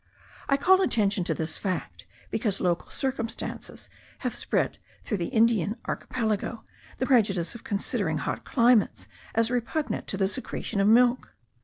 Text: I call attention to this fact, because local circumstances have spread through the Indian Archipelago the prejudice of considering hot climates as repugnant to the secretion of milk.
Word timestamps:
I 0.49 0.57
call 0.57 0.81
attention 0.81 1.23
to 1.25 1.35
this 1.35 1.59
fact, 1.59 2.07
because 2.31 2.59
local 2.59 2.89
circumstances 2.89 3.87
have 4.25 4.33
spread 4.33 4.79
through 5.03 5.17
the 5.17 5.27
Indian 5.27 5.75
Archipelago 5.85 6.63
the 6.97 7.05
prejudice 7.05 7.53
of 7.53 7.63
considering 7.63 8.17
hot 8.17 8.43
climates 8.43 9.07
as 9.35 9.51
repugnant 9.51 10.07
to 10.07 10.17
the 10.17 10.27
secretion 10.27 10.79
of 10.79 10.87
milk. 10.87 11.35